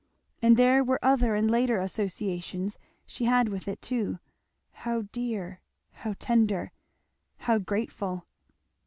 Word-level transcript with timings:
And 0.41 0.57
there 0.57 0.83
were 0.83 0.97
other 1.05 1.35
and 1.35 1.51
later 1.51 1.79
associations 1.79 2.79
she 3.05 3.25
had 3.25 3.49
with 3.49 3.67
it 3.67 3.83
too, 3.83 4.17
how 4.71 5.03
dear! 5.03 5.61
how 5.91 6.15
tender! 6.17 6.71
how 7.37 7.59
grateful! 7.59 8.25